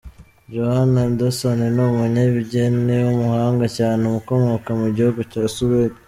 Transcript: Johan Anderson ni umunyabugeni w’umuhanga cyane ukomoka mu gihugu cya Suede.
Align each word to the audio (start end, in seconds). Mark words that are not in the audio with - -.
Johan 0.53 0.91
Anderson 1.05 1.59
ni 1.75 1.81
umunyabugeni 1.87 2.93
w’umuhanga 3.05 3.65
cyane 3.77 4.03
ukomoka 4.19 4.69
mu 4.81 4.87
gihugu 4.95 5.21
cya 5.31 5.43
Suede. 5.55 5.97